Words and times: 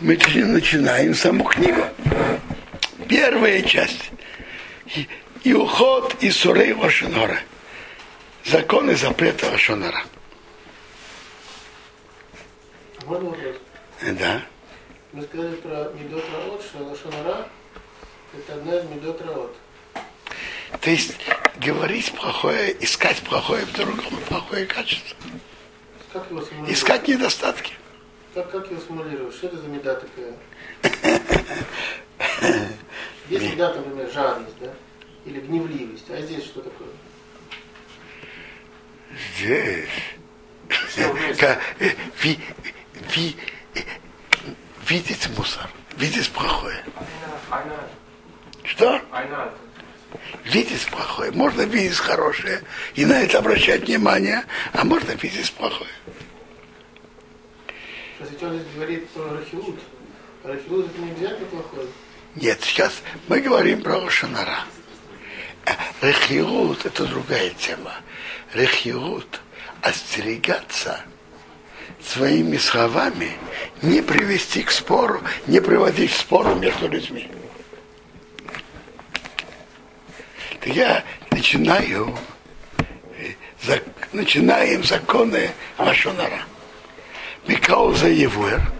Мы 0.00 0.16
начинаем 0.16 1.14
саму 1.14 1.44
книгу. 1.44 1.82
Первая 3.08 3.62
часть. 3.62 4.10
И, 4.94 5.08
и 5.44 5.54
уход 5.54 6.14
из 6.20 6.36
Сурей 6.36 6.72
Вашинора. 6.72 7.38
Законы 8.44 8.96
запрета 8.96 9.50
Вашинора. 9.50 10.02
Вопрос? 13.04 13.36
Да. 14.02 14.42
Вы 15.12 15.22
сказали 15.22 15.56
про 15.56 15.92
Медот 15.94 16.24
Раот, 16.32 16.62
что 16.62 16.84
Лошонара 16.84 17.48
это 18.36 18.54
одна 18.54 18.78
из 18.78 18.84
Медот 18.84 19.22
Раот. 19.22 19.56
То 20.80 20.90
есть 20.90 21.14
говорить 21.56 22.12
плохое, 22.12 22.76
искать 22.84 23.18
плохое 23.22 23.64
в 23.64 23.72
другом, 23.72 24.16
плохое 24.28 24.66
качество. 24.66 25.16
Искать 26.68 27.08
недостатки. 27.08 27.72
Как, 28.38 28.50
как 28.52 28.70
его 28.70 28.80
симулировать? 28.80 29.34
Что 29.34 29.48
это 29.48 29.56
за 29.56 29.66
меда 29.66 29.96
такая? 29.96 30.32
Есть 33.28 33.50
меда, 33.50 33.74
например, 33.74 34.08
жадность, 34.12 34.54
да? 34.60 34.72
Или 35.24 35.40
гневливость. 35.40 36.08
А 36.08 36.22
здесь 36.22 36.44
что 36.44 36.60
такое? 36.60 36.86
Здесь. 39.36 39.88
Э, 41.40 41.56
ви- 42.22 42.38
ви- 43.12 43.36
видеть 44.88 45.28
мусор, 45.36 45.68
видеть 45.96 46.30
плохое. 46.30 46.84
Что? 48.62 49.00
Видеть 50.44 50.86
плохое. 50.86 51.32
Можно 51.32 51.62
видеть 51.62 51.96
хорошее 51.96 52.62
и 52.94 53.04
на 53.04 53.20
это 53.20 53.38
обращать 53.38 53.88
внимание, 53.88 54.44
а 54.72 54.84
можно 54.84 55.10
видеть 55.10 55.52
плохое. 55.54 55.90
Сейчас 58.18 58.30
ведь 58.32 58.42
он 58.42 58.60
говорит 58.74 59.08
про 59.10 59.38
Рахилут. 59.38 59.78
А 60.44 60.48
Рахилут 60.48 60.86
это 60.86 61.00
не 61.00 61.10
обязательно 61.12 61.46
плохое. 61.46 61.86
Нет, 62.34 62.58
сейчас 62.62 63.02
мы 63.28 63.40
говорим 63.40 63.82
про 63.82 64.00
Рошанара. 64.00 64.64
Рехиут– 66.00 66.84
это 66.86 67.06
другая 67.06 67.50
тема. 67.50 67.92
Рехиут– 68.54 69.40
остерегаться 69.82 71.00
своими 72.02 72.56
словами, 72.56 73.32
не 73.82 74.02
привести 74.02 74.62
к 74.62 74.70
спору, 74.70 75.20
не 75.46 75.60
приводить 75.60 76.12
к 76.12 76.16
спору 76.16 76.54
между 76.54 76.88
людьми. 76.88 77.30
Я 80.64 81.04
начинаю, 81.30 82.16
э, 83.66 83.80
начинаем 84.12 84.84
законы 84.84 85.50
Лашонара. 85.78 86.42
Микауза 87.68 88.08
Евуэр– 88.08 88.62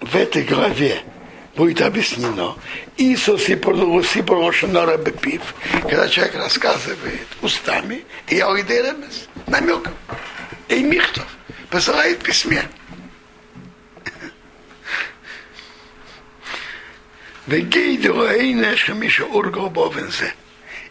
в 0.00 0.14
этой 0.14 0.44
главе 0.44 1.02
будет 1.56 1.82
объяснено, 1.82 2.56
Иисус 2.96 3.48
и 3.48 3.56
Сипрошинора 3.56 4.98
Бепив, 4.98 5.42
когда 5.82 6.08
человек 6.08 6.36
рассказывает 6.36 7.26
устами, 7.42 8.04
и 8.28 8.38
Ауидеремес, 8.38 9.28
намеком, 9.48 9.94
и 10.68 10.80
Михтов, 10.80 11.26
посылает 11.70 12.22
письме. 12.22 12.62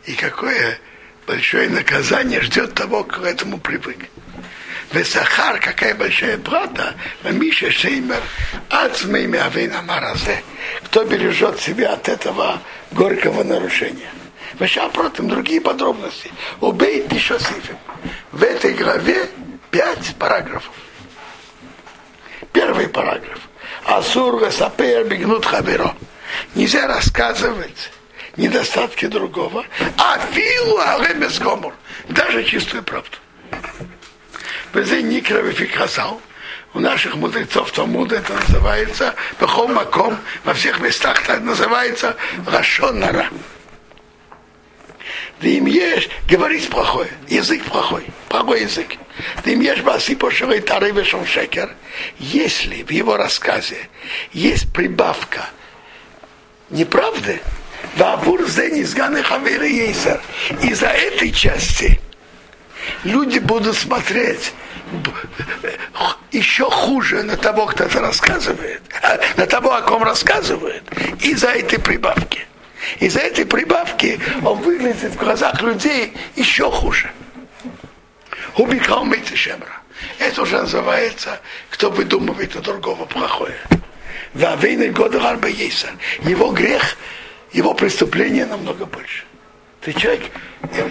И 0.06 0.14
какое 0.16 0.78
большое 1.26 1.70
наказание 1.70 2.42
ждет 2.42 2.74
того, 2.74 3.06
кто 3.06 3.22
к 3.22 3.24
этому 3.24 3.60
привык. 3.60 4.10
Весахар, 4.92 5.60
какая 5.60 5.96
большая 5.96 6.38
плата, 6.38 6.96
Миша 7.24 7.72
Шеймер, 7.72 8.22
Ацмейми 8.70 9.40
Авейна 9.40 9.82
Маразе, 9.82 10.44
кто 10.86 11.04
бережет 11.04 11.60
себя 11.60 11.94
от 11.94 12.08
этого 12.08 12.60
горького 12.92 13.44
нарушения. 13.44 14.10
Веща 14.60 14.88
против 14.90 15.26
другие 15.26 15.60
подробности. 15.60 16.32
Убей 16.62 17.08
Тишосифим. 17.08 17.78
В 18.32 18.44
этой 18.44 18.74
главе 18.74 19.30
пять 19.70 20.16
параграфов. 20.18 20.74
Первый 22.54 22.88
параграф. 22.88 23.40
Асур 23.84 24.46
Весапер 24.46 25.04
Бигнут 25.06 25.46
Хаверо. 25.46 25.94
Нельзя 26.54 26.88
рассказывать 26.88 27.92
недостатки 28.38 29.08
другого, 29.08 29.66
а 29.98 30.20
филу 30.32 30.80
Алемес 30.80 31.40
Гомор. 31.40 31.74
Даже 32.08 32.44
чистую 32.44 32.84
правду. 32.84 33.18
Везе 34.76 35.02
Никра 35.02 35.40
Вификасал. 35.40 36.22
У 36.74 36.82
наших 36.82 37.16
мудрецов 37.16 37.72
Талмуда 37.72 38.18
это 38.18 38.34
называется 38.34 39.16
Бехом 39.40 39.74
Маком, 39.74 40.18
во 40.44 40.54
всех 40.54 40.82
местах 40.82 41.26
так 41.26 41.42
называется 41.42 42.18
Рашонара. 42.46 43.30
Да 45.40 45.48
им 45.48 45.66
ешь, 45.66 46.10
говорить 46.30 46.70
плохое, 46.70 47.10
язык 47.30 47.64
плохой, 47.64 48.06
плохой 48.28 48.64
язык. 48.64 48.98
Да 49.46 49.52
им 49.52 49.62
ешь 49.62 49.82
баси 49.82 50.16
пошевой 50.16 50.60
тары 50.60 50.94
шекер. 51.26 51.74
Если 52.20 52.84
в 52.84 52.92
его 52.92 53.16
рассказе 53.16 53.88
есть 54.34 54.74
прибавка 54.74 55.50
неправды, 56.70 57.40
Вабур 57.96 58.46
зени 58.46 58.84
сганы 58.84 59.24
хаверы 59.24 59.70
ейсер. 59.70 60.22
Из-за 60.62 60.88
этой 60.88 61.32
части 61.32 62.02
люди 63.06 63.40
будут 63.40 63.78
смотреть 63.78 64.54
еще 66.32 66.70
хуже 66.70 67.24
на 67.24 67.38
того, 67.38 67.68
кто 67.68 67.86
это 67.86 68.02
рассказывает, 68.02 68.82
а, 69.02 69.20
на 69.38 69.46
того, 69.46 69.74
о 69.74 69.82
ком 69.82 70.04
рассказывает, 70.04 70.84
из-за 71.22 71.50
этой 71.50 71.80
прибавки. 71.80 72.46
Из-за 73.00 73.22
этой 73.22 73.46
прибавки 73.46 74.20
он 74.44 74.60
выглядит 74.60 75.14
в 75.14 75.18
глазах 75.18 75.62
людей 75.62 76.14
еще 76.36 76.70
хуже. 76.70 77.12
Убикал 78.58 79.08
Шемра. 79.36 79.82
Это 80.20 80.42
уже 80.42 80.58
называется, 80.58 81.40
кто 81.70 81.90
выдумывает 81.90 82.54
на 82.56 82.62
другого 82.62 83.06
плохое. 83.06 83.58
Вавейный 84.34 84.90
года. 84.90 85.20
Его 86.24 86.52
грех, 86.52 86.98
его 87.54 87.74
преступление 87.74 88.46
намного 88.46 88.86
больше. 88.86 89.24
Ты 89.86 89.94
человек, 89.94 90.32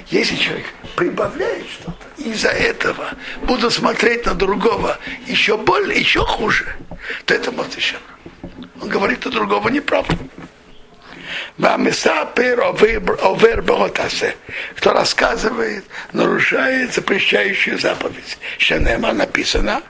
если 0.08 0.36
человек 0.36 0.66
прибавляет 0.94 1.66
что-то, 1.68 2.22
из-за 2.30 2.50
этого 2.50 3.10
буду 3.42 3.68
смотреть 3.68 4.24
на 4.24 4.34
другого 4.34 4.98
еще 5.26 5.56
более, 5.56 5.98
еще 5.98 6.20
хуже, 6.20 6.76
то 7.24 7.34
это 7.34 7.50
Мотышем. 7.50 7.98
Он 8.80 8.88
говорит 8.88 9.24
на 9.24 9.32
другого 9.32 9.68
неправду. 9.68 10.16
Кто 14.76 14.92
рассказывает, 14.92 15.84
нарушает 16.12 16.94
запрещающую 16.94 17.80
заповедь. 17.80 18.38
Шанема 18.58 19.12
написано, 19.12 19.82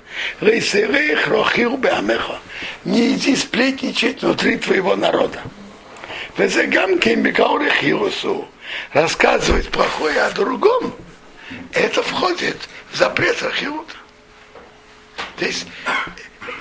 не 2.84 3.12
иди 3.12 3.36
сплетничать 3.36 4.22
внутри 4.22 4.56
твоего 4.56 4.96
народа. 4.96 5.42
Рассказывать 8.92 9.70
плохое 9.70 10.20
о 10.22 10.30
другом, 10.30 10.94
это 11.72 12.02
входит 12.02 12.56
в 12.90 12.96
запрет 12.96 13.40
Рахиута. 13.42 13.94
То 15.36 15.44
есть 15.44 15.66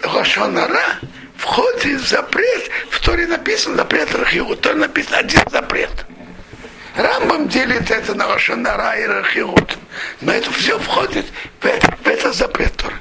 Лошонара 0.04 1.00
входит 1.38 2.02
в 2.02 2.08
запрет, 2.08 2.70
в 2.90 3.00
Торе 3.00 3.28
написано 3.28 3.78
запрет 3.78 4.14
Рахиут, 4.14 4.60
в 4.60 4.62
Торе 4.62 4.76
написано 4.76 5.18
один 5.18 5.42
запрет. 5.50 6.06
Рамбам 6.96 7.48
делит 7.48 7.90
это 7.90 8.14
на 8.14 8.28
Лошонара 8.28 8.96
и 9.00 9.06
Рахиут. 9.06 9.78
Но 10.22 10.32
это 10.32 10.52
все 10.52 10.78
входит 10.78 11.26
в, 11.60 11.66
в 11.66 12.08
этот 12.08 12.36
запрет 12.36 12.76
Тора. 12.76 12.93